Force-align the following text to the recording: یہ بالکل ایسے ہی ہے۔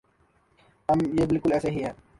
یہ 0.89 1.25
بالکل 1.25 1.51
ایسے 1.51 1.71
ہی 1.71 1.83
ہے۔ 1.83 1.91